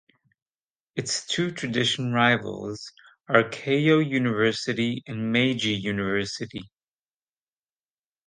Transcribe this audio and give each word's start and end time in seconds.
Its 0.95 1.27
two 1.27 1.51
traditional 1.51 2.11
rivals 2.11 2.91
are 3.27 3.43
Keio 3.43 4.03
University 4.03 5.03
and 5.05 5.31
Meiji 5.31 5.75
University. 5.75 6.71